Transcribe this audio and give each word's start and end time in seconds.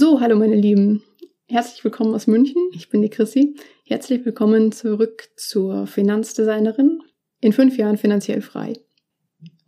So, 0.00 0.18
hallo 0.18 0.34
meine 0.34 0.56
Lieben. 0.56 1.02
Herzlich 1.46 1.84
willkommen 1.84 2.14
aus 2.14 2.26
München. 2.26 2.70
Ich 2.72 2.88
bin 2.88 3.02
die 3.02 3.10
Chrissy. 3.10 3.54
Herzlich 3.84 4.24
willkommen 4.24 4.72
zurück 4.72 5.28
zur 5.36 5.86
Finanzdesignerin. 5.86 7.02
In 7.42 7.52
fünf 7.52 7.76
Jahren 7.76 7.98
finanziell 7.98 8.40
frei. 8.40 8.72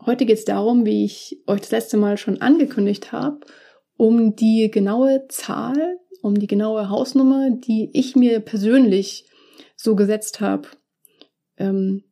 Heute 0.06 0.24
geht 0.24 0.38
es 0.38 0.46
darum, 0.46 0.86
wie 0.86 1.04
ich 1.04 1.42
euch 1.46 1.60
das 1.60 1.70
letzte 1.70 1.98
Mal 1.98 2.16
schon 2.16 2.40
angekündigt 2.40 3.12
habe, 3.12 3.40
um 3.98 4.34
die 4.34 4.70
genaue 4.70 5.26
Zahl, 5.28 5.98
um 6.22 6.38
die 6.38 6.46
genaue 6.46 6.88
Hausnummer, 6.88 7.50
die 7.50 7.90
ich 7.92 8.16
mir 8.16 8.40
persönlich 8.40 9.26
so 9.76 9.94
gesetzt 9.96 10.40
habe. 10.40 10.66
Ähm, 11.58 12.04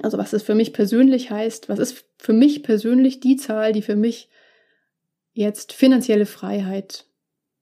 also 0.00 0.16
was 0.16 0.32
es 0.32 0.42
für 0.42 0.54
mich 0.54 0.72
persönlich 0.72 1.30
heißt, 1.30 1.68
was 1.68 1.80
ist 1.80 2.06
für 2.16 2.32
mich 2.32 2.62
persönlich 2.62 3.20
die 3.20 3.36
Zahl, 3.36 3.74
die 3.74 3.82
für 3.82 3.96
mich 3.96 4.30
jetzt 5.34 5.74
finanzielle 5.74 6.24
Freiheit 6.24 7.11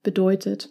bedeutet. 0.03 0.69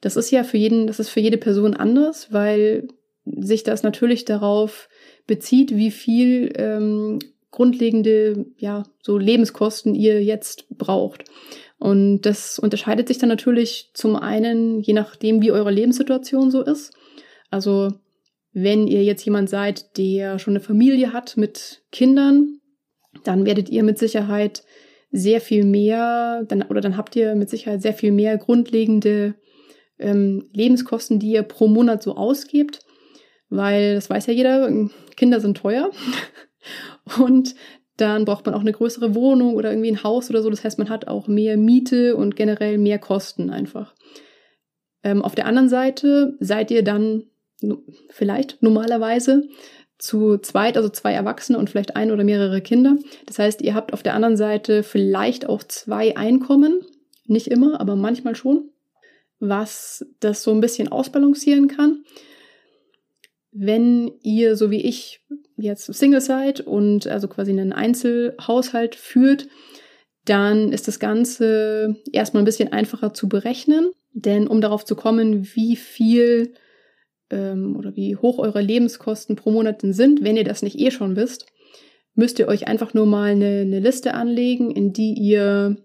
Das 0.00 0.16
ist 0.16 0.30
ja 0.30 0.44
für 0.44 0.56
jeden, 0.56 0.86
das 0.86 1.00
ist 1.00 1.08
für 1.08 1.20
jede 1.20 1.38
Person 1.38 1.74
anders, 1.74 2.32
weil 2.32 2.88
sich 3.24 3.62
das 3.62 3.82
natürlich 3.82 4.24
darauf 4.24 4.88
bezieht, 5.26 5.74
wie 5.74 5.90
viel 5.90 6.52
ähm, 6.56 7.18
grundlegende, 7.50 8.46
ja, 8.58 8.84
so 9.02 9.18
Lebenskosten 9.18 9.94
ihr 9.94 10.22
jetzt 10.22 10.66
braucht. 10.70 11.24
Und 11.78 12.22
das 12.22 12.58
unterscheidet 12.58 13.08
sich 13.08 13.18
dann 13.18 13.28
natürlich 13.28 13.90
zum 13.94 14.16
einen, 14.16 14.80
je 14.80 14.92
nachdem, 14.92 15.42
wie 15.42 15.50
eure 15.50 15.70
Lebenssituation 15.70 16.50
so 16.50 16.62
ist. 16.62 16.94
Also, 17.50 17.92
wenn 18.52 18.86
ihr 18.86 19.04
jetzt 19.04 19.24
jemand 19.24 19.50
seid, 19.50 19.96
der 19.98 20.38
schon 20.38 20.52
eine 20.52 20.60
Familie 20.60 21.12
hat 21.12 21.36
mit 21.36 21.82
Kindern, 21.92 22.60
dann 23.24 23.44
werdet 23.44 23.68
ihr 23.68 23.82
mit 23.82 23.98
Sicherheit 23.98 24.62
sehr 25.16 25.40
viel 25.40 25.64
mehr, 25.64 26.44
dann, 26.46 26.62
oder 26.62 26.80
dann 26.80 26.96
habt 26.96 27.16
ihr 27.16 27.34
mit 27.34 27.48
Sicherheit 27.48 27.80
sehr 27.80 27.94
viel 27.94 28.12
mehr 28.12 28.36
grundlegende 28.36 29.34
ähm, 29.98 30.48
Lebenskosten, 30.52 31.18
die 31.18 31.32
ihr 31.32 31.42
pro 31.42 31.68
Monat 31.68 32.02
so 32.02 32.16
ausgebt, 32.16 32.80
weil 33.48 33.94
das 33.94 34.10
weiß 34.10 34.26
ja 34.26 34.34
jeder, 34.34 34.70
Kinder 35.16 35.40
sind 35.40 35.56
teuer 35.56 35.90
und 37.18 37.54
dann 37.96 38.26
braucht 38.26 38.44
man 38.44 38.54
auch 38.54 38.60
eine 38.60 38.72
größere 38.72 39.14
Wohnung 39.14 39.54
oder 39.54 39.70
irgendwie 39.70 39.90
ein 39.90 40.02
Haus 40.02 40.28
oder 40.28 40.42
so. 40.42 40.50
Das 40.50 40.64
heißt, 40.64 40.78
man 40.78 40.90
hat 40.90 41.08
auch 41.08 41.28
mehr 41.28 41.56
Miete 41.56 42.14
und 42.14 42.36
generell 42.36 42.76
mehr 42.76 42.98
Kosten 42.98 43.48
einfach. 43.48 43.94
Ähm, 45.02 45.22
auf 45.22 45.34
der 45.34 45.46
anderen 45.46 45.70
Seite 45.70 46.36
seid 46.40 46.70
ihr 46.70 46.84
dann 46.84 47.24
vielleicht 48.10 48.62
normalerweise 48.62 49.48
zu 49.98 50.38
zweit, 50.38 50.76
also 50.76 50.88
zwei 50.88 51.12
Erwachsene 51.12 51.58
und 51.58 51.70
vielleicht 51.70 51.96
ein 51.96 52.10
oder 52.10 52.24
mehrere 52.24 52.60
Kinder. 52.60 52.96
Das 53.26 53.38
heißt, 53.38 53.62
ihr 53.62 53.74
habt 53.74 53.92
auf 53.92 54.02
der 54.02 54.14
anderen 54.14 54.36
Seite 54.36 54.82
vielleicht 54.82 55.48
auch 55.48 55.62
zwei 55.62 56.16
Einkommen. 56.16 56.80
Nicht 57.26 57.48
immer, 57.48 57.80
aber 57.80 57.96
manchmal 57.96 58.34
schon. 58.34 58.70
Was 59.38 60.06
das 60.20 60.42
so 60.42 60.52
ein 60.52 60.60
bisschen 60.60 60.88
ausbalancieren 60.88 61.68
kann. 61.68 62.04
Wenn 63.52 64.12
ihr, 64.22 64.56
so 64.56 64.70
wie 64.70 64.82
ich, 64.82 65.20
jetzt 65.56 65.92
Single 65.92 66.20
seid 66.20 66.60
und 66.60 67.06
also 67.06 67.28
quasi 67.28 67.50
einen 67.50 67.72
Einzelhaushalt 67.72 68.94
führt, 68.94 69.48
dann 70.26 70.72
ist 70.72 70.88
das 70.88 70.98
Ganze 70.98 71.96
erstmal 72.12 72.42
ein 72.42 72.46
bisschen 72.46 72.72
einfacher 72.72 73.14
zu 73.14 73.28
berechnen. 73.28 73.90
Denn 74.12 74.46
um 74.46 74.60
darauf 74.60 74.84
zu 74.84 74.96
kommen, 74.96 75.46
wie 75.54 75.76
viel 75.76 76.54
ähm, 77.30 77.76
oder 77.76 77.96
wie 77.96 78.16
hoch 78.16 78.38
eure 78.38 78.60
Lebenskosten 78.60 79.36
pro 79.36 79.50
Monat 79.50 79.82
sind, 79.82 80.22
wenn 80.22 80.36
ihr 80.36 80.44
das 80.44 80.62
nicht 80.62 80.78
eh 80.78 80.90
schon 80.90 81.16
wisst, 81.16 81.46
müsst 82.14 82.38
ihr 82.38 82.48
euch 82.48 82.66
einfach 82.66 82.94
nur 82.94 83.06
mal 83.06 83.32
eine, 83.32 83.60
eine 83.60 83.80
Liste 83.80 84.14
anlegen, 84.14 84.70
in 84.70 84.92
die 84.92 85.14
ihr 85.14 85.76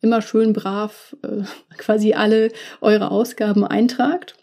immer 0.00 0.22
schön 0.22 0.52
brav 0.52 1.16
äh, 1.22 1.42
quasi 1.76 2.14
alle 2.14 2.50
eure 2.80 3.10
Ausgaben 3.10 3.64
eintragt. 3.64 4.36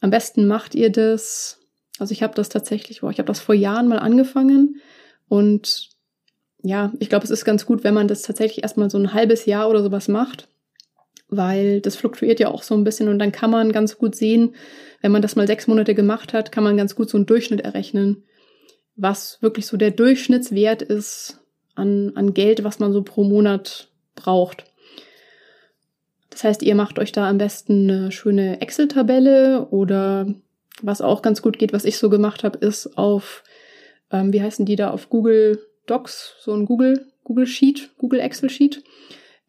Am 0.00 0.10
besten 0.10 0.46
macht 0.46 0.74
ihr 0.74 0.90
das, 0.90 1.60
also 1.98 2.12
ich 2.12 2.22
habe 2.22 2.34
das 2.34 2.48
tatsächlich, 2.48 3.00
boah, 3.00 3.10
ich 3.10 3.18
habe 3.18 3.28
das 3.28 3.40
vor 3.40 3.54
Jahren 3.54 3.88
mal 3.88 3.98
angefangen 3.98 4.80
und 5.28 5.90
ja, 6.64 6.92
ich 7.00 7.08
glaube, 7.08 7.24
es 7.24 7.30
ist 7.30 7.44
ganz 7.44 7.66
gut, 7.66 7.82
wenn 7.82 7.94
man 7.94 8.06
das 8.06 8.22
tatsächlich 8.22 8.62
erstmal 8.62 8.88
so 8.88 8.98
ein 8.98 9.14
halbes 9.14 9.46
Jahr 9.46 9.68
oder 9.68 9.82
sowas 9.82 10.06
macht 10.06 10.48
weil 11.32 11.80
das 11.80 11.96
fluktuiert 11.96 12.38
ja 12.40 12.48
auch 12.48 12.62
so 12.62 12.74
ein 12.74 12.84
bisschen 12.84 13.08
und 13.08 13.18
dann 13.18 13.32
kann 13.32 13.50
man 13.50 13.72
ganz 13.72 13.96
gut 13.96 14.14
sehen, 14.14 14.54
wenn 15.00 15.10
man 15.10 15.22
das 15.22 15.34
mal 15.34 15.46
sechs 15.46 15.66
Monate 15.66 15.94
gemacht 15.94 16.32
hat, 16.34 16.52
kann 16.52 16.62
man 16.62 16.76
ganz 16.76 16.94
gut 16.94 17.08
so 17.08 17.16
einen 17.16 17.26
Durchschnitt 17.26 17.62
errechnen, 17.62 18.24
was 18.96 19.38
wirklich 19.40 19.66
so 19.66 19.78
der 19.78 19.90
Durchschnittswert 19.90 20.82
ist 20.82 21.40
an, 21.74 22.12
an 22.16 22.34
Geld, 22.34 22.64
was 22.64 22.78
man 22.78 22.92
so 22.92 23.02
pro 23.02 23.24
Monat 23.24 23.88
braucht. 24.14 24.64
Das 26.28 26.44
heißt, 26.44 26.62
ihr 26.62 26.74
macht 26.74 26.98
euch 26.98 27.12
da 27.12 27.28
am 27.28 27.38
besten 27.38 27.90
eine 27.90 28.12
schöne 28.12 28.60
Excel-Tabelle 28.60 29.68
oder 29.70 30.26
was 30.82 31.00
auch 31.00 31.22
ganz 31.22 31.40
gut 31.40 31.58
geht, 31.58 31.72
was 31.72 31.86
ich 31.86 31.96
so 31.96 32.10
gemacht 32.10 32.44
habe, 32.44 32.58
ist 32.58 32.98
auf, 32.98 33.42
ähm, 34.10 34.32
wie 34.34 34.42
heißen 34.42 34.66
die 34.66 34.76
da, 34.76 34.90
auf 34.90 35.08
Google 35.08 35.60
Docs, 35.86 36.36
so 36.40 36.52
ein 36.52 36.66
Google, 36.66 37.06
Google 37.24 37.46
Sheet, 37.46 37.90
Google 37.96 38.20
Excel 38.20 38.50
Sheet 38.50 38.82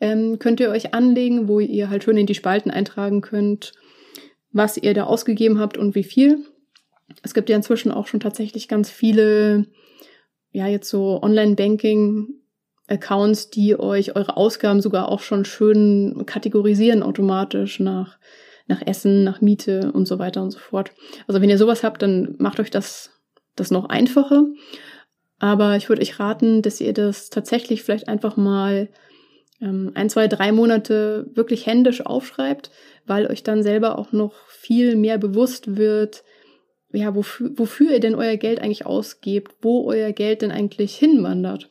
ähm, 0.04 0.38
könnt 0.38 0.60
ihr 0.60 0.70
euch 0.70 0.94
anlegen, 0.94 1.48
wo 1.48 1.62
ihr 1.62 1.90
halt 1.90 2.04
schön 2.04 2.18
in 2.18 2.26
die 2.26 2.36
Spalten 2.36 2.70
eintragen 2.70 3.22
könnt, 3.22 3.72
was 4.52 4.78
ihr 4.78 4.94
da 4.94 5.06
ausgegeben 5.06 5.60
habt 5.60 5.78
und 5.78 5.96
wie 5.96 6.04
viel. 6.04 6.40
Es 7.22 7.34
gibt 7.34 7.50
ja 7.50 7.56
inzwischen 7.56 7.90
auch 7.90 8.08
schon 8.08 8.20
tatsächlich 8.20 8.68
ganz 8.68 8.90
viele, 8.90 9.66
ja, 10.52 10.68
jetzt 10.68 10.90
so 10.90 11.24
Online-Banking 11.24 12.28
Accounts, 12.88 13.50
die 13.50 13.80
euch 13.80 14.18
eure 14.18 14.36
Ausgaben 14.36 14.82
sogar 14.82 15.08
auch 15.08 15.22
schon 15.22 15.46
schön 15.46 16.24
kategorisieren 16.26 17.02
automatisch 17.02 17.80
nach, 17.80 18.20
nach 18.68 18.86
Essen, 18.86 19.24
nach 19.24 19.40
Miete 19.40 19.94
und 19.94 20.06
so 20.06 20.20
weiter 20.20 20.44
und 20.44 20.52
so 20.52 20.60
fort. 20.60 20.92
Also 21.28 21.40
wenn 21.40 21.50
ihr 21.50 21.58
sowas 21.58 21.82
habt, 21.82 22.02
dann 22.02 22.36
macht 22.40 22.60
euch 22.60 22.72
das, 22.72 23.12
das 23.56 23.72
noch 23.72 23.86
einfacher. 23.86 24.48
Aber 25.40 25.78
ich 25.78 25.88
würde 25.88 26.02
euch 26.02 26.20
raten, 26.20 26.62
dass 26.62 26.82
ihr 26.82 26.92
das 26.92 27.30
tatsächlich 27.30 27.84
vielleicht 27.84 28.10
einfach 28.10 28.36
mal 28.36 28.90
ein, 29.64 30.10
zwei, 30.10 30.28
drei 30.28 30.52
Monate 30.52 31.30
wirklich 31.34 31.66
händisch 31.66 32.06
aufschreibt, 32.06 32.72
weil 33.06 33.28
euch 33.28 33.44
dann 33.44 33.64
selber 33.64 33.98
auch 33.98 34.12
noch 34.12 34.34
viel 34.48 34.96
mehr 34.96 35.18
bewusst 35.18 35.78
wird, 35.78 36.24
ja, 36.92 37.16
wofür, 37.16 37.52
wofür 37.56 37.92
ihr 37.92 38.00
denn 38.00 38.16
euer 38.16 38.38
Geld 38.38 38.62
eigentlich 38.62 38.86
ausgebt, 38.86 39.56
wo 39.62 39.86
euer 39.88 40.12
Geld 40.12 40.42
denn 40.42 40.52
eigentlich 40.52 40.96
hinwandert 40.96 41.70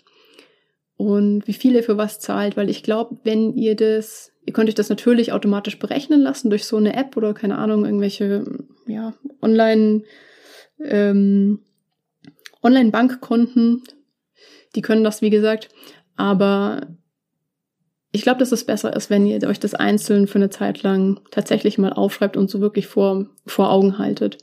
und 0.96 1.46
wie 1.46 1.52
viel 1.52 1.74
ihr 1.74 1.82
für 1.82 1.98
was 1.98 2.18
zahlt, 2.18 2.56
weil 2.56 2.70
ich 2.70 2.82
glaube, 2.82 3.18
wenn 3.24 3.54
ihr 3.54 3.76
das, 3.76 4.32
ihr 4.46 4.52
könnt 4.52 4.68
euch 4.68 4.74
das 4.74 4.88
natürlich 4.88 5.32
automatisch 5.32 5.78
berechnen 5.78 6.20
lassen 6.22 6.50
durch 6.50 6.64
so 6.64 6.76
eine 6.76 6.94
App 6.94 7.16
oder 7.16 7.34
keine 7.34 7.58
Ahnung, 7.58 7.84
irgendwelche, 7.84 8.44
ja, 8.86 9.14
Online, 9.40 10.02
ähm, 10.80 11.60
Online-Bankkonten, 12.62 13.82
die 14.74 14.82
können 14.82 15.04
das, 15.04 15.22
wie 15.22 15.30
gesagt, 15.30 15.68
aber 16.16 16.86
ich 18.12 18.22
glaube, 18.22 18.38
dass 18.38 18.52
es 18.52 18.64
besser 18.64 18.94
ist, 18.94 19.08
wenn 19.08 19.26
ihr 19.26 19.42
euch 19.48 19.58
das 19.58 19.74
einzeln 19.74 20.26
für 20.26 20.36
eine 20.36 20.50
Zeit 20.50 20.82
lang 20.82 21.20
tatsächlich 21.30 21.78
mal 21.78 21.94
aufschreibt 21.94 22.36
und 22.36 22.50
so 22.50 22.60
wirklich 22.60 22.86
vor, 22.86 23.26
vor 23.46 23.70
Augen 23.70 23.96
haltet. 23.98 24.38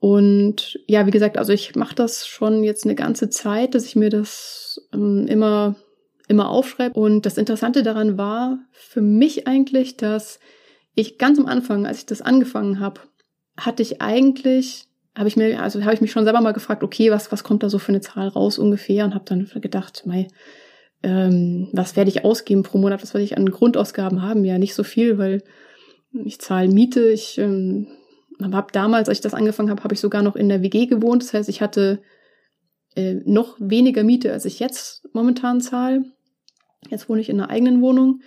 Und 0.00 0.78
ja, 0.86 1.06
wie 1.06 1.12
gesagt, 1.12 1.38
also 1.38 1.52
ich 1.52 1.76
mache 1.76 1.94
das 1.94 2.26
schon 2.26 2.64
jetzt 2.64 2.84
eine 2.84 2.96
ganze 2.96 3.30
Zeit, 3.30 3.74
dass 3.74 3.86
ich 3.86 3.96
mir 3.96 4.10
das 4.10 4.86
ähm, 4.92 5.26
immer, 5.28 5.76
immer 6.28 6.50
aufschreibe. 6.50 6.98
Und 6.98 7.24
das 7.24 7.38
Interessante 7.38 7.84
daran 7.84 8.18
war 8.18 8.58
für 8.72 9.00
mich 9.00 9.46
eigentlich, 9.46 9.96
dass 9.96 10.40
ich 10.94 11.18
ganz 11.18 11.38
am 11.38 11.46
Anfang, 11.46 11.86
als 11.86 11.98
ich 11.98 12.06
das 12.06 12.20
angefangen 12.20 12.80
habe, 12.80 13.00
hatte 13.56 13.82
ich 13.82 14.02
eigentlich, 14.02 14.86
habe 15.16 15.28
ich 15.28 15.36
mir, 15.36 15.62
also 15.62 15.82
habe 15.84 15.94
ich 15.94 16.00
mich 16.00 16.10
schon 16.10 16.24
selber 16.24 16.40
mal 16.40 16.52
gefragt, 16.52 16.82
okay, 16.82 17.12
was, 17.12 17.30
was 17.30 17.44
kommt 17.44 17.62
da 17.62 17.70
so 17.70 17.78
für 17.78 17.92
eine 17.92 18.00
Zahl 18.00 18.28
raus 18.28 18.58
ungefähr? 18.58 19.04
Und 19.04 19.14
habe 19.14 19.24
dann 19.24 19.48
gedacht, 19.60 20.02
mei, 20.04 20.26
ähm, 21.04 21.68
was 21.72 21.96
werde 21.96 22.08
ich 22.08 22.24
ausgeben 22.24 22.62
pro 22.62 22.78
Monat, 22.78 23.02
was 23.02 23.12
werde 23.12 23.24
ich 23.24 23.36
an 23.36 23.50
Grundausgaben 23.50 24.22
haben? 24.22 24.42
Ja, 24.44 24.56
nicht 24.56 24.74
so 24.74 24.84
viel, 24.84 25.18
weil 25.18 25.44
ich 26.24 26.40
zahle 26.40 26.68
Miete. 26.68 27.10
Ich 27.10 27.36
ähm, 27.36 27.88
habe 28.40 28.72
damals, 28.72 29.10
als 29.10 29.18
ich 29.18 29.22
das 29.22 29.34
angefangen 29.34 29.68
habe, 29.68 29.84
habe 29.84 29.92
ich 29.92 30.00
sogar 30.00 30.22
noch 30.22 30.34
in 30.34 30.48
der 30.48 30.62
WG 30.62 30.86
gewohnt. 30.86 31.22
Das 31.22 31.34
heißt, 31.34 31.50
ich 31.50 31.60
hatte 31.60 32.00
äh, 32.96 33.16
noch 33.26 33.56
weniger 33.58 34.02
Miete, 34.02 34.32
als 34.32 34.46
ich 34.46 34.60
jetzt 34.60 35.06
momentan 35.12 35.60
zahle. 35.60 36.04
Jetzt 36.88 37.10
wohne 37.10 37.20
ich 37.20 37.28
in 37.28 37.38
einer 37.38 37.50
eigenen 37.50 37.82
Wohnung. 37.82 38.22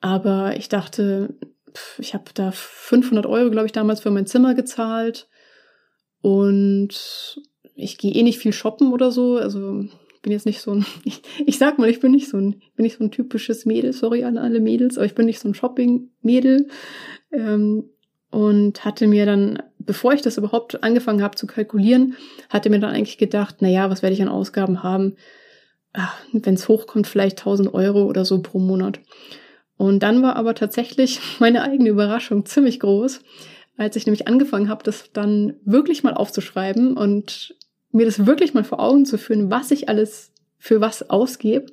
Aber 0.00 0.56
ich 0.56 0.70
dachte, 0.70 1.36
pff, 1.70 1.98
ich 1.98 2.14
habe 2.14 2.30
da 2.32 2.50
500 2.50 3.26
Euro, 3.26 3.50
glaube 3.50 3.66
ich, 3.66 3.72
damals 3.72 4.00
für 4.00 4.10
mein 4.10 4.26
Zimmer 4.26 4.54
gezahlt. 4.54 5.28
Und 6.22 7.42
ich 7.74 7.98
gehe 7.98 8.14
eh 8.14 8.22
nicht 8.22 8.38
viel 8.38 8.54
shoppen 8.54 8.94
oder 8.94 9.12
so. 9.12 9.36
Also 9.36 9.84
bin 10.26 10.32
jetzt 10.32 10.44
nicht 10.44 10.60
so 10.60 10.72
ein, 10.72 10.84
ich, 11.04 11.22
ich 11.46 11.56
sag 11.56 11.78
mal, 11.78 11.88
ich 11.88 12.00
bin 12.00 12.10
nicht 12.10 12.28
so 12.28 12.36
ein, 12.36 12.60
bin 12.74 12.82
nicht 12.82 12.98
so 12.98 13.04
ein 13.04 13.12
typisches 13.12 13.64
Mädel, 13.64 13.92
sorry 13.92 14.24
an 14.24 14.38
alle 14.38 14.58
Mädels, 14.58 14.98
aber 14.98 15.06
ich 15.06 15.14
bin 15.14 15.26
nicht 15.26 15.38
so 15.38 15.48
ein 15.48 15.54
Shopping-Mädel. 15.54 16.68
Ähm, 17.32 17.84
und 18.30 18.84
hatte 18.84 19.06
mir 19.06 19.24
dann, 19.24 19.62
bevor 19.78 20.12
ich 20.12 20.20
das 20.20 20.36
überhaupt 20.36 20.82
angefangen 20.82 21.22
habe 21.22 21.36
zu 21.36 21.46
kalkulieren, 21.46 22.16
hatte 22.50 22.70
mir 22.70 22.80
dann 22.80 22.90
eigentlich 22.90 23.18
gedacht, 23.18 23.58
na 23.60 23.68
ja, 23.68 23.88
was 23.88 24.02
werde 24.02 24.14
ich 24.14 24.20
an 24.20 24.28
Ausgaben 24.28 24.82
haben? 24.82 25.16
Wenn 26.32 26.54
es 26.54 26.68
hochkommt, 26.68 27.06
vielleicht 27.06 27.38
1000 27.38 27.72
Euro 27.72 28.04
oder 28.04 28.24
so 28.24 28.42
pro 28.42 28.58
Monat. 28.58 28.98
Und 29.76 30.02
dann 30.02 30.22
war 30.22 30.34
aber 30.36 30.54
tatsächlich 30.54 31.20
meine 31.38 31.62
eigene 31.62 31.88
Überraschung 31.88 32.44
ziemlich 32.44 32.80
groß, 32.80 33.20
als 33.76 33.94
ich 33.94 34.06
nämlich 34.06 34.26
angefangen 34.26 34.68
habe, 34.68 34.82
das 34.82 35.12
dann 35.12 35.54
wirklich 35.64 36.02
mal 36.02 36.14
aufzuschreiben 36.14 36.96
und 36.96 37.54
mir 37.96 38.06
das 38.06 38.26
wirklich 38.26 38.54
mal 38.54 38.64
vor 38.64 38.80
Augen 38.80 39.04
zu 39.06 39.18
führen, 39.18 39.50
was 39.50 39.70
ich 39.70 39.88
alles 39.88 40.32
für 40.58 40.80
was 40.80 41.10
ausgebe. 41.10 41.66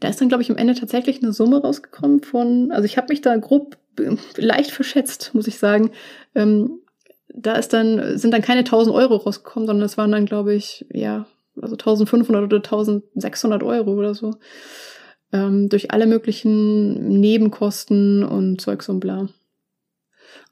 Da 0.00 0.08
ist 0.08 0.20
dann, 0.20 0.28
glaube 0.28 0.42
ich, 0.42 0.50
am 0.50 0.56
Ende 0.56 0.74
tatsächlich 0.74 1.22
eine 1.22 1.32
Summe 1.32 1.60
rausgekommen 1.60 2.22
von, 2.22 2.72
also 2.72 2.84
ich 2.84 2.96
habe 2.96 3.08
mich 3.10 3.20
da 3.20 3.36
grob 3.36 3.76
leicht 4.36 4.70
verschätzt, 4.70 5.30
muss 5.34 5.46
ich 5.46 5.58
sagen. 5.58 5.90
Ähm, 6.34 6.80
da 7.28 7.54
ist 7.54 7.72
dann, 7.72 8.18
sind 8.18 8.32
dann 8.32 8.42
keine 8.42 8.60
1000 8.60 8.94
Euro 8.94 9.16
rausgekommen, 9.16 9.66
sondern 9.66 9.86
es 9.86 9.96
waren 9.96 10.12
dann, 10.12 10.26
glaube 10.26 10.54
ich, 10.54 10.86
ja, 10.90 11.26
also 11.60 11.74
1500 11.74 12.44
oder 12.44 12.56
1600 12.56 13.62
Euro 13.62 13.92
oder 13.92 14.14
so. 14.14 14.34
Ähm, 15.32 15.68
durch 15.68 15.92
alle 15.92 16.06
möglichen 16.06 17.20
Nebenkosten 17.20 18.24
und 18.24 18.60
Zeugs 18.60 18.88
und 18.88 19.00
bla. 19.00 19.20
Und 19.20 19.30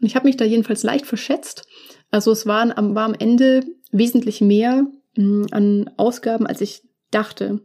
ich 0.01 0.15
habe 0.17 0.27
mich 0.27 0.37
da 0.37 0.45
jedenfalls 0.45 0.83
leicht 0.83 1.07
verschätzt. 1.07 1.65
Also 2.11 2.31
es 2.33 2.47
waren 2.47 2.73
am, 2.73 2.95
war 2.95 3.05
am 3.05 3.15
Ende 3.15 3.65
wesentlich 3.93 4.41
mehr 4.41 4.87
an 5.17 5.91
Ausgaben, 5.97 6.47
als 6.47 6.61
ich 6.61 6.83
dachte. 7.11 7.61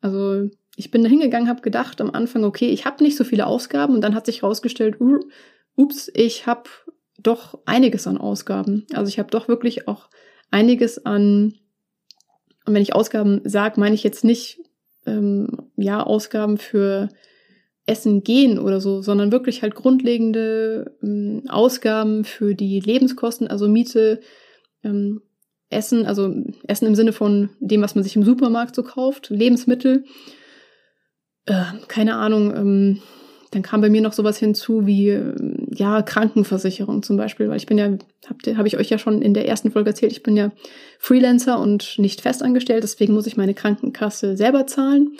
Also 0.00 0.48
ich 0.76 0.90
bin 0.90 1.02
da 1.02 1.08
hingegangen, 1.08 1.48
habe 1.48 1.62
gedacht 1.62 2.00
am 2.00 2.10
Anfang, 2.10 2.44
okay, 2.44 2.68
ich 2.68 2.84
habe 2.84 3.02
nicht 3.02 3.16
so 3.16 3.24
viele 3.24 3.46
Ausgaben 3.46 3.94
und 3.94 4.02
dann 4.02 4.14
hat 4.14 4.26
sich 4.26 4.42
herausgestellt, 4.42 4.98
ups, 5.74 6.10
ich 6.14 6.46
habe 6.46 6.68
doch 7.18 7.58
einiges 7.64 8.06
an 8.06 8.18
Ausgaben. 8.18 8.86
Also 8.92 9.08
ich 9.08 9.18
habe 9.18 9.30
doch 9.30 9.48
wirklich 9.48 9.88
auch 9.88 10.08
einiges 10.50 11.04
an, 11.04 11.54
und 12.66 12.74
wenn 12.74 12.82
ich 12.82 12.94
Ausgaben 12.94 13.40
sage, 13.44 13.80
meine 13.80 13.94
ich 13.94 14.02
jetzt 14.02 14.24
nicht, 14.24 14.60
ähm, 15.06 15.70
ja, 15.76 16.02
Ausgaben 16.02 16.58
für 16.58 17.08
Essen 17.86 18.24
gehen 18.24 18.58
oder 18.58 18.80
so, 18.80 19.00
sondern 19.00 19.30
wirklich 19.30 19.62
halt 19.62 19.76
grundlegende 19.76 20.96
ähm, 21.02 21.44
Ausgaben 21.48 22.24
für 22.24 22.54
die 22.54 22.80
Lebenskosten, 22.80 23.46
also 23.46 23.68
Miete, 23.68 24.20
ähm, 24.82 25.22
Essen, 25.70 26.06
also 26.06 26.34
Essen 26.66 26.86
im 26.86 26.94
Sinne 26.94 27.12
von 27.12 27.50
dem, 27.60 27.82
was 27.82 27.94
man 27.94 28.04
sich 28.04 28.16
im 28.16 28.22
Supermarkt 28.22 28.74
so 28.74 28.82
kauft, 28.82 29.30
Lebensmittel, 29.30 30.04
äh, 31.46 31.62
keine 31.88 32.16
Ahnung, 32.16 32.54
ähm, 32.54 33.02
dann 33.50 33.62
kam 33.62 33.80
bei 33.80 33.88
mir 33.88 34.00
noch 34.00 34.12
sowas 34.12 34.38
hinzu 34.38 34.86
wie 34.86 35.10
ähm, 35.10 35.68
ja 35.72 36.02
Krankenversicherung 36.02 37.02
zum 37.02 37.16
Beispiel, 37.16 37.48
weil 37.48 37.56
ich 37.56 37.66
bin 37.66 37.78
ja, 37.78 37.86
habe 37.86 38.56
hab 38.56 38.66
ich 38.66 38.76
euch 38.76 38.90
ja 38.90 38.98
schon 38.98 39.22
in 39.22 39.34
der 39.34 39.48
ersten 39.48 39.70
Folge 39.70 39.90
erzählt, 39.90 40.12
ich 40.12 40.22
bin 40.22 40.36
ja 40.36 40.52
Freelancer 40.98 41.58
und 41.58 41.98
nicht 41.98 42.20
festangestellt, 42.20 42.82
deswegen 42.82 43.14
muss 43.14 43.26
ich 43.26 43.36
meine 43.36 43.54
Krankenkasse 43.54 44.36
selber 44.36 44.66
zahlen. 44.66 45.16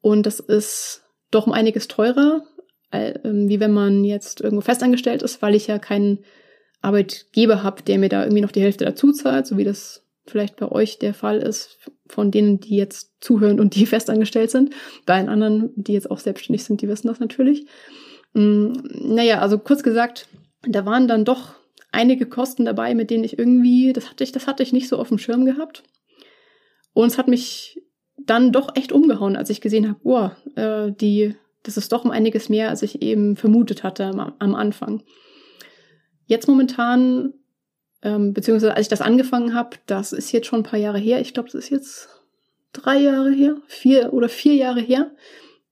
Und 0.00 0.26
das 0.26 0.38
ist 0.38 1.02
doch 1.30 1.46
um 1.46 1.52
einiges 1.52 1.88
teurer, 1.88 2.44
äh, 2.90 3.14
wie 3.24 3.60
wenn 3.60 3.72
man 3.72 4.04
jetzt 4.04 4.40
irgendwo 4.40 4.60
festangestellt 4.60 5.22
ist, 5.22 5.40
weil 5.42 5.54
ich 5.54 5.66
ja 5.66 5.78
keinen 5.78 6.18
Arbeitgeber 6.84 7.62
habe, 7.62 7.82
der 7.82 7.98
mir 7.98 8.08
da 8.08 8.22
irgendwie 8.22 8.42
noch 8.42 8.52
die 8.52 8.62
Hälfte 8.62 8.84
dazu 8.84 9.12
zahlt, 9.12 9.46
so 9.46 9.56
wie 9.56 9.64
das 9.64 10.04
vielleicht 10.26 10.56
bei 10.56 10.70
euch 10.70 10.98
der 10.98 11.14
Fall 11.14 11.38
ist, 11.38 11.78
von 12.06 12.30
denen, 12.30 12.60
die 12.60 12.76
jetzt 12.76 13.12
zuhören 13.20 13.60
und 13.60 13.74
die 13.74 13.86
festangestellt 13.86 14.50
sind. 14.50 14.74
Bei 15.06 15.14
allen 15.14 15.28
anderen, 15.28 15.72
die 15.76 15.92
jetzt 15.92 16.10
auch 16.10 16.18
selbstständig 16.18 16.64
sind, 16.64 16.82
die 16.82 16.88
wissen 16.88 17.08
das 17.08 17.20
natürlich. 17.20 17.66
Mm, 18.32 18.72
naja, 18.90 19.40
also 19.40 19.58
kurz 19.58 19.82
gesagt, 19.82 20.28
da 20.66 20.86
waren 20.86 21.08
dann 21.08 21.24
doch 21.24 21.54
einige 21.92 22.26
Kosten 22.26 22.64
dabei, 22.64 22.94
mit 22.94 23.10
denen 23.10 23.24
ich 23.24 23.38
irgendwie, 23.38 23.92
das 23.92 24.10
hatte 24.10 24.24
ich, 24.24 24.32
das 24.32 24.46
hatte 24.46 24.62
ich 24.62 24.72
nicht 24.72 24.88
so 24.88 24.98
auf 24.98 25.08
dem 25.08 25.18
Schirm 25.18 25.44
gehabt. 25.44 25.82
Und 26.92 27.08
es 27.08 27.18
hat 27.18 27.28
mich 27.28 27.80
dann 28.16 28.52
doch 28.52 28.76
echt 28.76 28.92
umgehauen, 28.92 29.36
als 29.36 29.50
ich 29.50 29.60
gesehen 29.60 29.88
habe, 29.88 30.00
boah, 30.02 30.36
äh, 30.56 30.92
die, 30.92 31.34
das 31.62 31.76
ist 31.76 31.92
doch 31.92 32.04
um 32.04 32.10
einiges 32.10 32.48
mehr, 32.48 32.70
als 32.70 32.82
ich 32.82 33.02
eben 33.02 33.36
vermutet 33.36 33.82
hatte 33.82 34.04
am, 34.04 34.32
am 34.38 34.54
Anfang. 34.54 35.02
Jetzt 36.26 36.48
momentan 36.48 37.34
ähm, 38.04 38.34
beziehungsweise 38.34 38.76
als 38.76 38.86
ich 38.86 38.90
das 38.90 39.00
angefangen 39.00 39.54
habe, 39.54 39.78
das 39.86 40.12
ist 40.12 40.30
jetzt 40.30 40.46
schon 40.46 40.60
ein 40.60 40.64
paar 40.64 40.78
Jahre 40.78 40.98
her. 40.98 41.20
Ich 41.20 41.32
glaube, 41.32 41.48
das 41.48 41.64
ist 41.64 41.70
jetzt 41.70 42.08
drei 42.72 42.98
Jahre 42.98 43.32
her, 43.32 43.56
vier 43.66 44.12
oder 44.12 44.28
vier 44.28 44.54
Jahre 44.54 44.80
her. 44.80 45.10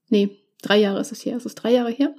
Nee, 0.09 0.39
drei 0.63 0.79
Jahre 0.79 1.01
ist 1.01 1.13
es 1.13 1.25
her. 1.25 1.37
Es 1.37 1.45
ist 1.45 1.57
drei 1.57 1.73
Jahre 1.73 1.91
her. 1.91 2.15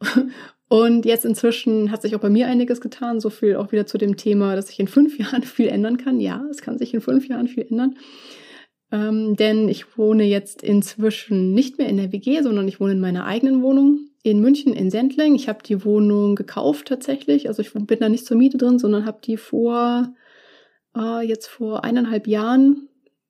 Und 0.68 1.06
jetzt 1.06 1.24
inzwischen 1.24 1.90
hat 1.90 2.02
sich 2.02 2.14
auch 2.14 2.20
bei 2.20 2.28
mir 2.28 2.48
einiges 2.48 2.80
getan. 2.80 3.20
So 3.20 3.30
viel 3.30 3.56
auch 3.56 3.72
wieder 3.72 3.86
zu 3.86 3.98
dem 3.98 4.16
Thema, 4.16 4.56
dass 4.56 4.66
sich 4.66 4.78
in 4.78 4.88
fünf 4.88 5.18
Jahren 5.18 5.42
viel 5.42 5.68
ändern 5.68 5.96
kann. 5.96 6.20
Ja, 6.20 6.44
es 6.50 6.60
kann 6.60 6.78
sich 6.78 6.92
in 6.92 7.00
fünf 7.00 7.26
Jahren 7.26 7.48
viel 7.48 7.66
ändern. 7.68 7.96
Ähm, 8.92 9.36
denn 9.36 9.68
ich 9.68 9.96
wohne 9.96 10.24
jetzt 10.24 10.62
inzwischen 10.62 11.54
nicht 11.54 11.78
mehr 11.78 11.88
in 11.88 11.96
der 11.96 12.12
WG, 12.12 12.42
sondern 12.42 12.68
ich 12.68 12.78
wohne 12.78 12.92
in 12.92 13.00
meiner 13.00 13.24
eigenen 13.24 13.62
Wohnung 13.62 14.10
in 14.30 14.40
München 14.40 14.72
in 14.72 14.90
Sendling. 14.90 15.34
Ich 15.34 15.48
habe 15.48 15.62
die 15.62 15.84
Wohnung 15.84 16.34
gekauft 16.34 16.88
tatsächlich. 16.88 17.48
Also 17.48 17.62
ich 17.62 17.72
bin 17.72 17.98
da 18.00 18.08
nicht 18.08 18.26
zur 18.26 18.36
Miete 18.36 18.58
drin, 18.58 18.78
sondern 18.78 19.06
habe 19.06 19.18
die 19.22 19.36
vor 19.36 20.14
äh, 20.96 21.26
jetzt 21.26 21.46
vor 21.46 21.84
eineinhalb 21.84 22.26
Jahren 22.26 22.88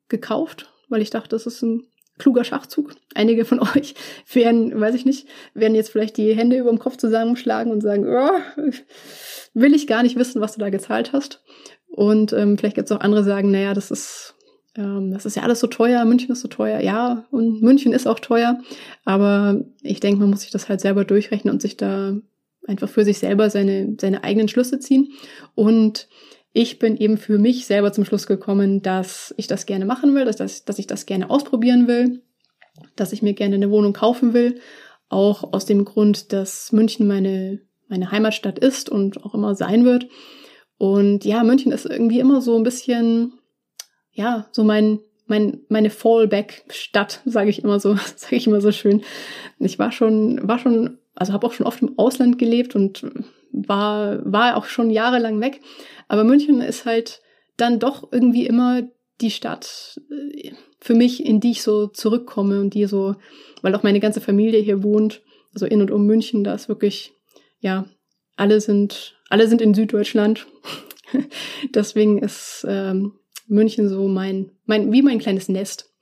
gekauft, 0.09 0.73
weil 0.89 1.03
ich 1.03 1.11
dachte, 1.11 1.31
das 1.31 1.47
ist 1.47 1.63
ein 1.63 1.87
kluger 2.19 2.45
Schachzug. 2.45 2.93
Einige 3.15 3.45
von 3.45 3.61
euch 3.77 3.95
werden, 4.33 4.79
weiß 4.79 4.95
ich 4.95 5.05
nicht, 5.05 5.27
werden 5.55 5.75
jetzt 5.75 5.91
vielleicht 5.91 6.17
die 6.17 6.35
Hände 6.35 6.57
über 6.57 6.71
dem 6.71 6.79
Kopf 6.79 6.97
zusammenschlagen 6.97 7.73
und 7.73 7.81
sagen, 7.81 8.07
oh, 8.09 8.63
will 9.55 9.75
ich 9.75 9.87
gar 9.87 10.03
nicht 10.03 10.17
wissen, 10.17 10.41
was 10.41 10.55
du 10.55 10.61
da 10.61 10.71
gezahlt 10.71 11.13
hast. 11.13 11.43
Und 11.89 12.33
ähm, 12.33 12.59
vielleicht 12.59 12.77
gibt 12.77 12.91
es 12.91 12.97
auch 12.97 13.01
andere, 13.01 13.25
sagen, 13.25 13.51
naja, 13.51 13.75
das 13.75 13.91
ist 13.91 14.36
ähm, 14.77 15.11
das 15.11 15.27
ist 15.27 15.37
ja 15.37 15.43
alles 15.43 15.61
so 15.61 15.67
teuer, 15.67 16.05
München 16.05 16.31
ist 16.31 16.41
so 16.41 16.49
teuer, 16.49 16.81
ja, 16.81 17.25
und 17.31 17.63
München 17.63 17.93
ist 17.93 18.07
auch 18.07 18.21
teuer, 18.21 18.61
aber 19.05 19.65
ich 19.83 20.01
denke, 20.01 20.21
man 20.21 20.31
muss 20.31 20.43
sich 20.43 20.51
das 20.51 20.69
halt 20.69 20.81
selber 20.81 21.05
durchrechnen 21.05 21.53
und 21.53 21.63
sich 21.63 21.77
da 21.77 22.15
einfach 22.67 22.89
für 22.89 23.05
sich 23.05 23.19
selber 23.19 23.51
seine, 23.51 23.97
seine 24.01 24.25
eigenen 24.25 24.49
Schlüsse 24.49 24.79
ziehen. 24.79 25.13
Und 25.55 26.09
ich 26.53 26.79
bin 26.79 26.97
eben 26.97 27.19
für 27.19 27.39
mich 27.39 27.67
selber 27.67 27.93
zum 27.93 28.05
Schluss 28.05 28.27
gekommen, 28.27 28.83
dass 28.83 29.35
ich 29.37 29.47
das 29.47 29.67
gerne 29.67 29.85
machen 29.85 30.15
will, 30.15 30.25
dass, 30.25 30.65
dass, 30.65 30.79
ich 30.79 30.87
das 30.87 31.07
gerne 31.07 31.31
ausprobieren 31.31 31.87
will, 31.87 32.23
dass 32.97 33.13
ich 33.13 33.23
mir 33.23 33.35
gerne 33.35 33.57
eine 33.57 33.71
Wohnung 33.71 33.93
kaufen 33.93 34.33
will. 34.33 34.61
Auch 35.09 35.53
aus 35.53 35.67
dem 35.67 35.85
Grund, 35.85 36.33
dass 36.33 36.73
München 36.73 37.07
meine, 37.07 37.61
meine 37.89 38.11
Heimatstadt 38.11 38.59
ist 38.59 38.89
und 38.89 39.25
auch 39.25 39.35
immer 39.35 39.55
sein 39.55 39.85
wird. 39.85 40.09
Und 40.79 41.25
ja, 41.25 41.45
München 41.45 41.73
ist 41.73 41.87
irgendwie 41.87 42.21
immer 42.21 42.41
so 42.41 42.57
ein 42.57 42.65
bisschen 42.65 43.35
ja, 44.17 44.49
so 44.51 44.65
mein, 44.65 44.99
mein, 45.27 45.61
meine 45.69 45.91
Fallback-Stadt, 45.91 47.21
sage 47.27 47.51
ich 47.51 47.63
immer 47.63 47.79
so, 47.79 47.95
sage 48.17 48.37
ich 48.37 48.47
immer 48.47 48.61
so 48.61 48.73
schön. 48.73 49.03
Ich 49.59 49.79
war 49.79 49.93
schon, 49.93 50.41
war 50.49 50.59
schon, 50.59 50.99
also 51.15 51.33
habe 51.33 51.47
auch 51.47 51.53
schon 51.53 51.67
oft 51.67 51.83
im 51.83 51.99
Ausland 51.99 52.39
gelebt 52.39 52.75
und 52.75 53.07
war, 53.53 54.21
war 54.31 54.57
auch 54.57 54.65
schon 54.65 54.91
jahrelang 54.91 55.41
weg. 55.41 55.61
Aber 56.09 56.25
München 56.25 56.61
ist 56.61 56.87
halt 56.87 57.21
dann 57.57 57.79
doch 57.79 58.11
irgendwie 58.11 58.47
immer 58.47 58.83
die 59.21 59.31
Stadt 59.31 60.01
äh, 60.11 60.53
für 60.81 60.95
mich, 60.95 61.25
in 61.25 61.41
die 61.41 61.53
ich 61.53 61.63
so 61.63 61.87
zurückkomme 61.87 62.61
und 62.61 62.75
die 62.75 62.87
so, 62.87 63.17
weil 63.63 63.75
auch 63.75 63.83
meine 63.83 64.01
ganze 64.01 64.21
Familie 64.21 64.61
hier 64.61 64.83
wohnt, 64.83 65.23
also 65.53 65.67
in 65.67 65.81
und 65.81 65.91
um 65.91 66.07
München, 66.07 66.45
da 66.45 66.55
ist 66.55 66.69
wirklich, 66.69 67.13
ja, 67.61 67.87
alle 68.37 68.61
sind, 68.61 69.19
alle 69.29 69.49
sind 69.49 69.61
in 69.61 69.75
Süddeutschland. 69.75 70.47
Deswegen 71.75 72.19
ist 72.19 72.65
ähm, 72.69 73.15
München 73.47 73.89
so 73.89 74.09
mein, 74.09 74.51
mein, 74.65 74.93
wie 74.93 75.03
mein 75.03 75.19
kleines 75.19 75.49
Nest. 75.49 75.93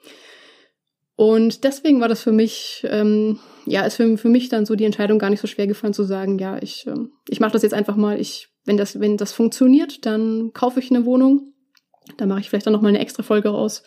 Und 1.17 1.63
deswegen 1.65 2.01
war 2.01 2.09
das 2.09 2.23
für 2.23 2.33
mich, 2.33 2.85
ähm, 2.89 3.39
ja, 3.67 3.83
ist 3.83 3.97
für, 3.97 4.19
für 4.19 4.29
mich 4.29 4.49
dann 4.49 4.67
so 4.67 4.75
die 4.75 4.85
Entscheidung 4.85 5.19
gar 5.19 5.31
nicht 5.31 5.41
so 5.41 5.47
schwer 5.47 5.67
gefallen 5.67 5.95
zu 5.95 6.03
sagen, 6.03 6.39
ja, 6.39 6.61
ich, 6.61 6.87
ähm, 6.87 7.13
ich 7.29 7.41
mache 7.41 7.53
das 7.53 7.63
jetzt 7.63 7.75
einfach 7.75 7.97
mal. 7.97 8.21
Ich, 8.21 8.49
wenn 8.65 8.77
das, 8.77 8.99
wenn 8.99 9.17
das 9.17 9.33
funktioniert, 9.33 10.07
dann 10.07 10.51
kaufe 10.53 10.81
ich 10.81 10.91
eine 10.91 11.05
Wohnung. 11.05 11.53
Da 12.17 12.27
mache 12.27 12.41
ich 12.41 12.51
vielleicht 12.51 12.67
dann 12.67 12.73
noch 12.73 12.83
mal 12.83 12.89
eine 12.89 12.99
extra 12.99 13.23
Folge 13.23 13.51
raus, 13.51 13.85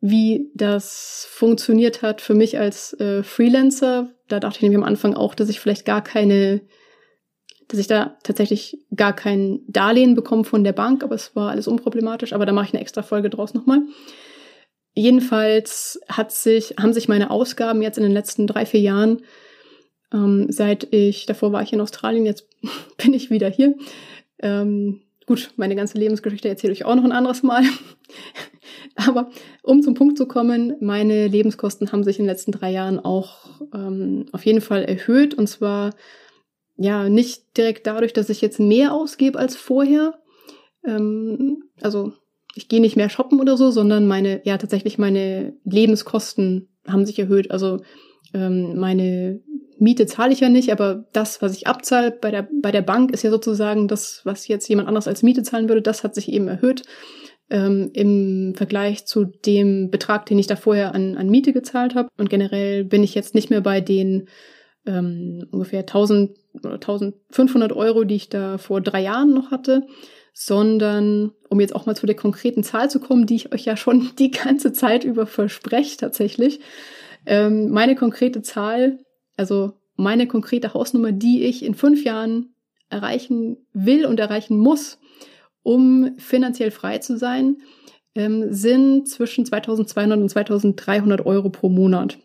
wie 0.00 0.50
das 0.54 1.26
funktioniert 1.30 2.02
hat 2.02 2.20
für 2.20 2.34
mich 2.34 2.58
als 2.58 2.92
äh, 3.00 3.22
Freelancer. 3.22 4.10
Da 4.28 4.38
dachte 4.38 4.58
ich 4.58 4.62
nämlich 4.62 4.78
am 4.78 4.84
Anfang 4.84 5.14
auch, 5.14 5.34
dass 5.34 5.48
ich 5.48 5.60
vielleicht 5.60 5.86
gar 5.86 6.04
keine 6.04 6.60
dass 7.70 7.80
ich 7.80 7.86
da 7.86 8.16
tatsächlich 8.22 8.78
gar 8.94 9.14
kein 9.14 9.60
Darlehen 9.68 10.14
bekomme 10.14 10.44
von 10.44 10.64
der 10.64 10.72
Bank, 10.72 11.04
aber 11.04 11.14
es 11.14 11.36
war 11.36 11.50
alles 11.50 11.68
unproblematisch. 11.68 12.32
Aber 12.32 12.46
da 12.46 12.52
mache 12.52 12.66
ich 12.66 12.74
eine 12.74 12.82
extra 12.82 13.02
Folge 13.02 13.30
draus 13.30 13.54
nochmal. 13.54 13.82
Jedenfalls 14.94 16.00
hat 16.08 16.32
sich, 16.32 16.74
haben 16.80 16.92
sich 16.92 17.08
meine 17.08 17.30
Ausgaben 17.30 17.80
jetzt 17.80 17.96
in 17.96 18.02
den 18.02 18.12
letzten 18.12 18.46
drei, 18.46 18.66
vier 18.66 18.80
Jahren, 18.80 19.22
ähm, 20.12 20.46
seit 20.50 20.92
ich, 20.92 21.26
davor 21.26 21.52
war 21.52 21.62
ich 21.62 21.72
in 21.72 21.80
Australien, 21.80 22.26
jetzt 22.26 22.48
bin 22.96 23.14
ich 23.14 23.30
wieder 23.30 23.48
hier. 23.48 23.76
Ähm, 24.40 25.02
gut, 25.26 25.52
meine 25.56 25.76
ganze 25.76 25.96
Lebensgeschichte 25.96 26.48
erzähle 26.48 26.72
ich 26.72 26.84
auch 26.84 26.96
noch 26.96 27.04
ein 27.04 27.12
anderes 27.12 27.44
Mal. 27.44 27.62
Aber 28.96 29.30
um 29.62 29.82
zum 29.82 29.94
Punkt 29.94 30.18
zu 30.18 30.26
kommen, 30.26 30.74
meine 30.80 31.28
Lebenskosten 31.28 31.92
haben 31.92 32.02
sich 32.02 32.18
in 32.18 32.24
den 32.24 32.30
letzten 32.30 32.50
drei 32.50 32.72
Jahren 32.72 32.98
auch 32.98 33.48
ähm, 33.72 34.26
auf 34.32 34.44
jeden 34.44 34.60
Fall 34.60 34.82
erhöht. 34.82 35.34
Und 35.34 35.46
zwar 35.46 35.90
ja, 36.82 37.10
nicht 37.10 37.58
direkt 37.58 37.86
dadurch, 37.86 38.14
dass 38.14 38.30
ich 38.30 38.40
jetzt 38.40 38.58
mehr 38.58 38.94
ausgebe 38.94 39.38
als 39.38 39.54
vorher. 39.54 40.14
Ähm, 40.82 41.64
also 41.82 42.14
ich 42.54 42.68
gehe 42.68 42.80
nicht 42.80 42.96
mehr 42.96 43.10
shoppen 43.10 43.38
oder 43.38 43.58
so, 43.58 43.70
sondern 43.70 44.06
meine, 44.06 44.40
ja, 44.44 44.56
tatsächlich 44.56 44.96
meine 44.96 45.52
Lebenskosten 45.64 46.68
haben 46.86 47.04
sich 47.04 47.18
erhöht. 47.18 47.50
Also 47.50 47.82
ähm, 48.32 48.78
meine 48.78 49.42
Miete 49.78 50.06
zahle 50.06 50.32
ich 50.32 50.40
ja 50.40 50.48
nicht, 50.48 50.72
aber 50.72 51.04
das, 51.12 51.42
was 51.42 51.54
ich 51.54 51.66
abzahle 51.66 52.12
bei 52.12 52.30
der, 52.30 52.48
bei 52.62 52.70
der 52.72 52.82
Bank, 52.82 53.12
ist 53.12 53.24
ja 53.24 53.30
sozusagen 53.30 53.86
das, 53.86 54.22
was 54.24 54.48
jetzt 54.48 54.66
jemand 54.66 54.88
anders 54.88 55.06
als 55.06 55.22
Miete 55.22 55.42
zahlen 55.42 55.68
würde, 55.68 55.82
das 55.82 56.02
hat 56.02 56.14
sich 56.14 56.32
eben 56.32 56.48
erhöht 56.48 56.84
ähm, 57.50 57.90
im 57.92 58.54
Vergleich 58.56 59.04
zu 59.04 59.26
dem 59.26 59.90
Betrag, 59.90 60.24
den 60.24 60.38
ich 60.38 60.46
da 60.46 60.56
vorher 60.56 60.94
an, 60.94 61.18
an 61.18 61.28
Miete 61.28 61.52
gezahlt 61.52 61.94
habe. 61.94 62.08
Und 62.16 62.30
generell 62.30 62.84
bin 62.84 63.02
ich 63.02 63.14
jetzt 63.14 63.34
nicht 63.34 63.50
mehr 63.50 63.60
bei 63.60 63.82
den 63.82 64.28
ähm, 64.86 65.46
ungefähr 65.50 65.80
1000 65.80 66.39
oder 66.66 66.74
1500 66.74 67.72
Euro, 67.72 68.04
die 68.04 68.16
ich 68.16 68.28
da 68.28 68.58
vor 68.58 68.80
drei 68.80 69.02
Jahren 69.02 69.32
noch 69.32 69.50
hatte, 69.50 69.86
sondern 70.32 71.32
um 71.48 71.60
jetzt 71.60 71.74
auch 71.74 71.86
mal 71.86 71.96
zu 71.96 72.06
der 72.06 72.16
konkreten 72.16 72.62
Zahl 72.62 72.90
zu 72.90 73.00
kommen, 73.00 73.26
die 73.26 73.36
ich 73.36 73.52
euch 73.52 73.64
ja 73.64 73.76
schon 73.76 74.10
die 74.18 74.30
ganze 74.30 74.72
Zeit 74.72 75.04
über 75.04 75.26
verspreche 75.26 75.96
tatsächlich. 75.96 76.60
Ähm, 77.26 77.70
meine 77.70 77.96
konkrete 77.96 78.42
Zahl, 78.42 78.98
also 79.36 79.74
meine 79.96 80.26
konkrete 80.26 80.72
Hausnummer, 80.72 81.12
die 81.12 81.44
ich 81.44 81.64
in 81.64 81.74
fünf 81.74 82.04
Jahren 82.04 82.54
erreichen 82.88 83.58
will 83.72 84.06
und 84.06 84.18
erreichen 84.18 84.58
muss, 84.58 84.98
um 85.62 86.16
finanziell 86.18 86.70
frei 86.70 86.98
zu 86.98 87.18
sein, 87.18 87.58
ähm, 88.14 88.52
sind 88.52 89.08
zwischen 89.08 89.44
2200 89.44 90.18
und 90.18 90.28
2300 90.28 91.24
Euro 91.26 91.50
pro 91.50 91.68
Monat. 91.68 92.18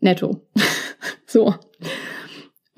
Netto. 0.00 0.40
so. 1.26 1.54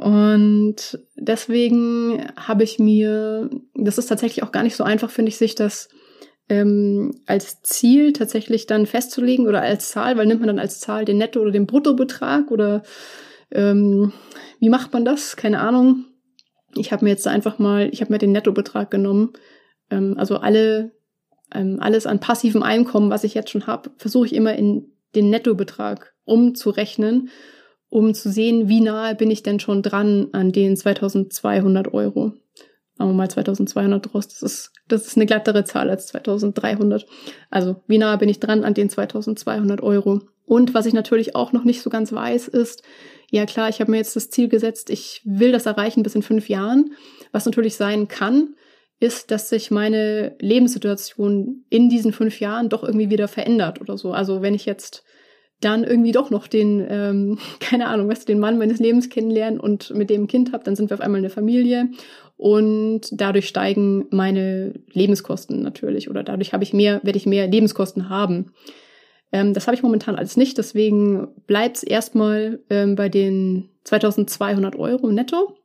Und 0.08 0.98
deswegen 1.16 2.30
habe 2.34 2.62
ich 2.62 2.78
mir, 2.78 3.50
das 3.74 3.98
ist 3.98 4.06
tatsächlich 4.06 4.42
auch 4.42 4.52
gar 4.52 4.62
nicht 4.62 4.74
so 4.74 4.82
einfach, 4.82 5.10
finde 5.10 5.28
ich, 5.28 5.36
sich 5.36 5.54
das 5.54 5.90
ähm, 6.48 7.20
als 7.26 7.60
Ziel 7.60 8.14
tatsächlich 8.14 8.64
dann 8.64 8.86
festzulegen 8.86 9.46
oder 9.46 9.60
als 9.60 9.90
Zahl, 9.90 10.16
weil 10.16 10.24
nimmt 10.24 10.40
man 10.40 10.46
dann 10.46 10.58
als 10.58 10.80
Zahl 10.80 11.04
den 11.04 11.18
Netto- 11.18 11.42
oder 11.42 11.50
den 11.50 11.66
Bruttobetrag 11.66 12.50
oder 12.50 12.84
ähm, 13.50 14.14
wie 14.60 14.70
macht 14.70 14.94
man 14.94 15.04
das? 15.04 15.36
Keine 15.36 15.60
Ahnung. 15.60 16.06
Ich 16.74 16.90
habe 16.90 17.04
mir 17.04 17.10
jetzt 17.10 17.28
einfach 17.28 17.58
mal, 17.58 17.90
ich 17.92 18.00
habe 18.00 18.10
mir 18.10 18.18
den 18.18 18.32
Nettobetrag 18.32 18.90
genommen. 18.90 19.34
Ähm, 19.90 20.14
also 20.16 20.38
alle, 20.38 20.92
ähm, 21.52 21.80
alles 21.80 22.06
an 22.06 22.18
passivem 22.18 22.62
Einkommen, 22.62 23.10
was 23.10 23.24
ich 23.24 23.34
jetzt 23.34 23.50
schon 23.50 23.66
habe, 23.66 23.90
versuche 23.98 24.24
ich 24.24 24.34
immer 24.34 24.54
in 24.54 24.90
den 25.14 25.28
Nettobetrag 25.28 26.14
umzurechnen 26.24 27.28
um 27.90 28.14
zu 28.14 28.30
sehen, 28.30 28.68
wie 28.68 28.80
nahe 28.80 29.14
bin 29.14 29.30
ich 29.30 29.42
denn 29.42 29.60
schon 29.60 29.82
dran 29.82 30.28
an 30.32 30.52
den 30.52 30.76
2200 30.76 31.92
Euro. 31.94 32.32
Machen 32.98 33.10
wir 33.10 33.14
mal 33.14 33.30
2200 33.30 34.12
draus. 34.12 34.28
Das 34.28 34.42
ist, 34.42 34.72
das 34.88 35.06
ist 35.06 35.16
eine 35.16 35.26
glattere 35.26 35.64
Zahl 35.64 35.88
als 35.88 36.08
2300. 36.08 37.06
Also, 37.48 37.76
wie 37.86 37.98
nahe 37.98 38.18
bin 38.18 38.28
ich 38.28 38.40
dran 38.40 38.64
an 38.64 38.74
den 38.74 38.90
2200 38.90 39.82
Euro? 39.82 40.20
Und 40.44 40.74
was 40.74 40.86
ich 40.86 40.94
natürlich 40.94 41.36
auch 41.36 41.52
noch 41.52 41.64
nicht 41.64 41.82
so 41.82 41.90
ganz 41.90 42.12
weiß, 42.12 42.48
ist, 42.48 42.82
ja 43.30 43.46
klar, 43.46 43.68
ich 43.68 43.80
habe 43.80 43.90
mir 43.90 43.98
jetzt 43.98 44.16
das 44.16 44.30
Ziel 44.30 44.48
gesetzt, 44.48 44.90
ich 44.90 45.20
will 45.24 45.52
das 45.52 45.66
erreichen 45.66 46.02
bis 46.02 46.14
in 46.14 46.22
fünf 46.22 46.48
Jahren. 46.48 46.92
Was 47.30 47.44
natürlich 47.44 47.76
sein 47.76 48.08
kann, 48.08 48.54
ist, 49.00 49.30
dass 49.30 49.48
sich 49.48 49.70
meine 49.70 50.34
Lebenssituation 50.40 51.64
in 51.68 51.88
diesen 51.88 52.12
fünf 52.12 52.40
Jahren 52.40 52.68
doch 52.68 52.82
irgendwie 52.82 53.10
wieder 53.10 53.28
verändert 53.28 53.80
oder 53.80 53.96
so. 53.96 54.12
Also 54.12 54.42
wenn 54.42 54.54
ich 54.54 54.66
jetzt 54.66 55.04
dann 55.60 55.84
irgendwie 55.84 56.12
doch 56.12 56.30
noch 56.30 56.46
den, 56.46 56.84
ähm, 56.88 57.38
keine 57.60 57.88
Ahnung, 57.88 58.08
was 58.08 58.24
den 58.24 58.38
Mann 58.38 58.58
meines 58.58 58.78
Lebens 58.78 59.08
kennenlernen 59.08 59.60
und 59.60 59.94
mit 59.94 60.10
dem 60.10 60.26
Kind 60.26 60.52
habe, 60.52 60.64
dann 60.64 60.76
sind 60.76 60.90
wir 60.90 60.94
auf 60.94 61.00
einmal 61.00 61.18
eine 61.18 61.30
Familie 61.30 61.88
und 62.36 63.08
dadurch 63.12 63.48
steigen 63.48 64.06
meine 64.10 64.74
Lebenskosten 64.92 65.62
natürlich 65.62 66.08
oder 66.08 66.22
dadurch 66.22 66.52
habe 66.52 66.64
ich 66.64 66.72
mehr, 66.72 67.00
werde 67.02 67.18
ich 67.18 67.26
mehr 67.26 67.48
Lebenskosten 67.48 68.08
haben. 68.08 68.52
Ähm, 69.32 69.54
das 69.54 69.66
habe 69.66 69.74
ich 69.74 69.82
momentan 69.82 70.14
alles 70.14 70.36
nicht, 70.36 70.58
deswegen 70.58 71.28
bleibt 71.46 71.78
es 71.78 71.82
erstmal 71.82 72.60
ähm, 72.70 72.94
bei 72.94 73.08
den 73.08 73.70
2200 73.84 74.76
Euro 74.76 75.10
netto 75.10 75.56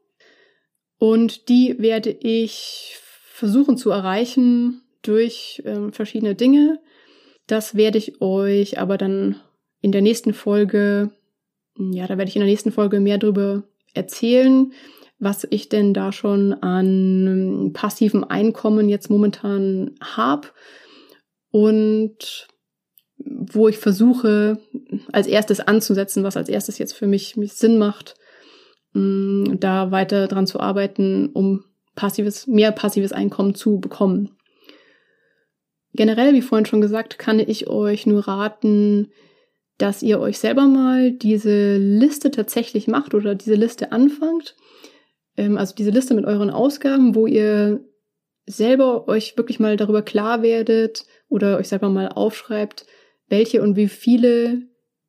und 0.98 1.50
die 1.50 1.76
werde 1.80 2.10
ich 2.10 2.98
versuchen 3.34 3.78
zu 3.78 3.92
erreichen 3.92 4.82
durch 5.02 5.62
ähm, 5.66 5.92
verschiedene 5.92 6.34
Dinge. 6.34 6.80
Das 7.46 7.76
werde 7.76 7.98
ich 7.98 8.22
euch 8.22 8.80
aber 8.80 8.98
dann 8.98 9.36
in 9.84 9.92
der 9.92 10.02
nächsten 10.02 10.34
Folge, 10.34 11.12
ja, 11.78 12.08
da 12.08 12.18
werde 12.18 12.30
ich 12.30 12.38
in 12.38 12.40
der 12.40 12.50
nächsten 12.50 12.72
Folge 12.72 13.02
mehr 13.02 13.18
darüber 13.18 13.64
erzählen, 13.94 14.72
was 15.20 15.46
ich 15.50 15.68
denn 15.68 15.94
da 15.94 16.14
schon 16.14 16.54
an 16.54 17.72
passivem 17.74 18.24
Einkommen 18.24 18.88
jetzt 18.88 19.10
momentan 19.10 19.92
habe 20.02 20.48
und 21.52 22.48
wo 23.18 23.68
ich 23.68 23.78
versuche, 23.78 24.58
als 25.12 25.28
erstes 25.28 25.60
anzusetzen, 25.60 26.24
was 26.24 26.38
als 26.38 26.48
erstes 26.48 26.78
jetzt 26.78 26.94
für 26.94 27.08
mich, 27.08 27.36
Sinn 27.52 27.78
macht, 27.78 28.16
mm, 28.94 29.60
da 29.60 29.92
weiter 29.92 30.28
dran 30.28 30.48
zu 30.48 30.62
arbeiten, 30.62 31.30
um 31.34 31.66
passives, 31.96 32.48
mehr 32.48 32.72
passives 32.72 33.12
Einkommen 33.12 33.54
zu 33.54 33.82
bekommen. 33.82 34.38
Generell, 35.92 36.34
wie 36.34 36.42
vorhin 36.42 36.66
schon 36.66 36.82
gesagt, 36.82 37.20
kann 37.20 37.40
ich 37.40 37.68
euch 37.68 38.06
nur 38.08 38.30
raten, 38.30 39.12
dass 39.78 40.04
ihr 40.04 40.20
euch 40.20 40.40
selber 40.40 40.68
mal 40.68 41.12
diese 41.12 41.78
Liste 41.78 42.32
tatsächlich 42.32 42.88
macht 42.88 43.14
oder 43.14 43.36
diese 43.36 43.56
Liste 43.56 43.92
anfangt. 43.92 44.56
Ähm, 45.38 45.58
also 45.58 45.74
diese 45.76 45.92
Liste 45.92 46.14
mit 46.14 46.26
euren 46.26 46.50
Ausgaben, 46.50 47.16
wo 47.16 47.28
ihr 47.28 47.84
selber 48.46 49.08
euch 49.08 49.38
wirklich 49.38 49.60
mal 49.60 49.78
darüber 49.78 50.02
klar 50.02 50.42
werdet 50.42 51.06
oder 51.30 51.58
euch 51.58 51.70
selber 51.70 51.90
mal 51.90 52.10
aufschreibt, 52.10 52.86
welche 53.28 53.62
und 53.62 53.76
wie 53.76 53.88
viele 53.88 54.64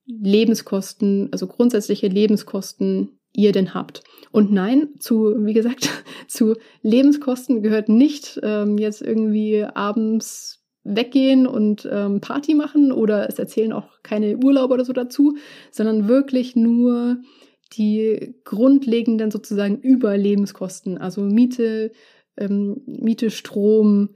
Lebenskosten, 0.07 1.29
also 1.33 1.47
grundsätzliche 1.47 2.09
Lebenskosten 2.09 3.19
ihr 3.33 3.53
denn 3.53 3.75
habt. 3.75 4.03
Und 4.31 4.53
nein, 4.53 4.91
zu, 4.99 5.35
wie 5.45 5.55
gesagt, 5.55 5.91
zu 6.29 6.57
Lebenskosten 6.83 7.63
gehört 7.63 7.89
nicht 7.89 8.41
ähm, 8.43 8.79
jetzt 8.79 9.03
irgendwie 9.03 9.65
abends 9.65 10.64
weggehen 10.85 11.47
und 11.47 11.89
ähm, 11.91 12.21
Party 12.21 12.55
machen 12.55 12.93
oder 12.93 13.29
es 13.29 13.39
erzählen 13.39 13.73
auch 13.73 14.03
keine 14.03 14.37
Urlauber 14.37 14.75
oder 14.75 14.85
so 14.85 14.93
dazu, 14.93 15.37
sondern 15.71 16.09
wirklich 16.09 16.55
nur 16.55 17.17
die 17.73 18.37
grundlegenden 18.45 19.31
sozusagen 19.31 19.81
Überlebenskosten, 19.81 20.99
also 20.99 21.23
Miete, 21.23 21.93
ähm, 22.37 22.83
Miete, 22.87 23.31
Strom, 23.31 24.11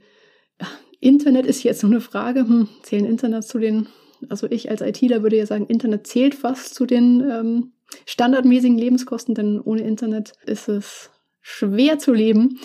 Internet 0.99 1.45
ist 1.45 1.63
jetzt 1.63 1.79
so 1.79 1.87
eine 1.87 2.01
Frage, 2.01 2.41
hm, 2.41 2.67
zählen 2.83 3.05
Internet 3.05 3.45
zu 3.45 3.57
den, 3.57 3.87
also 4.27 4.47
ich 4.49 4.69
als 4.69 4.81
ITler 4.81 5.23
würde 5.23 5.37
ja 5.37 5.45
sagen, 5.45 5.65
Internet 5.67 6.07
zählt 6.07 6.35
fast 6.35 6.75
zu 6.75 6.85
den 6.85 7.21
ähm, 7.21 7.73
standardmäßigen 8.05 8.77
Lebenskosten, 8.77 9.33
denn 9.33 9.59
ohne 9.59 9.81
Internet 9.81 10.33
ist 10.45 10.67
es 10.67 11.09
schwer 11.41 11.99
zu 11.99 12.13
leben. 12.13 12.59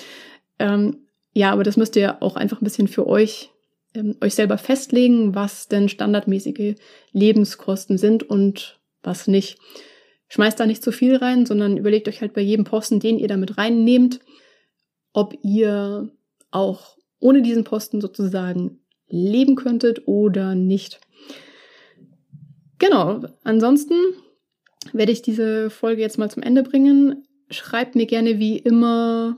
Ähm, 0.59 1.07
ja, 1.33 1.53
aber 1.53 1.63
das 1.63 1.77
müsst 1.77 1.97
ihr 1.97 2.23
auch 2.23 2.37
einfach 2.37 2.61
ein 2.61 2.65
bisschen 2.65 2.89
für 2.89 3.07
euch 3.07 3.51
ähm, 3.95 4.17
euch 4.23 4.35
selber 4.35 4.59
festlegen, 4.59 5.35
was 5.35 5.69
denn 5.69 5.89
standardmäßige 5.89 6.75
Lebenskosten 7.13 7.99
sind 7.99 8.23
und 8.23 8.81
was 9.03 9.27
nicht. 9.27 9.59
Schmeißt 10.29 10.59
da 10.59 10.67
nicht 10.67 10.83
zu 10.83 10.91
viel 10.91 11.17
rein, 11.17 11.47
sondern 11.47 11.77
überlegt 11.77 12.09
euch 12.09 12.21
halt 12.21 12.33
bei 12.33 12.41
jedem 12.41 12.65
Posten, 12.65 13.01
den 13.01 13.19
ihr 13.19 13.29
damit 13.29 13.57
reinnehmt, 13.57 14.21
ob 15.13 15.37
ihr 15.43 16.11
auch 16.51 16.97
ohne 17.21 17.43
diesen 17.43 17.65
Posten 17.65 18.01
sozusagen 18.01 18.81
leben 19.09 19.55
könntet 19.55 20.07
oder 20.07 20.55
nicht. 20.55 21.01
Genau, 22.79 23.23
ansonsten 23.45 23.95
werde 24.93 25.13
ich 25.13 25.23
diese 25.23 25.71
Folge 25.71 26.03
jetzt 26.03 26.19
mal 26.19 26.31
zum 26.31 26.43
Ende 26.43 26.63
bringen. 26.63 27.27
Schreibt 27.51 27.95
mir 27.95 28.07
gerne 28.07 28.39
wie 28.39 28.59
immer, 28.59 29.37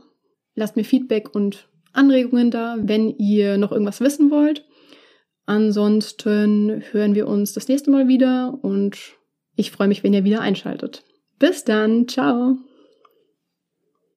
lasst 0.54 0.76
mir 0.76 0.84
Feedback 0.84 1.34
und 1.34 1.68
Anregungen 1.96 2.50
da, 2.50 2.76
wenn 2.78 3.10
ihr 3.10 3.58
noch 3.58 3.72
irgendwas 3.72 4.00
wissen 4.00 4.30
wollt. 4.30 4.64
Ansonsten 5.46 6.82
hören 6.90 7.14
wir 7.14 7.28
uns 7.28 7.52
das 7.52 7.68
nächste 7.68 7.90
Mal 7.90 8.08
wieder 8.08 8.58
und 8.62 8.98
ich 9.54 9.70
freue 9.70 9.88
mich, 9.88 10.02
wenn 10.02 10.12
ihr 10.12 10.24
wieder 10.24 10.40
einschaltet. 10.40 11.04
Bis 11.38 11.64
dann, 11.64 12.08
ciao! 12.08 12.56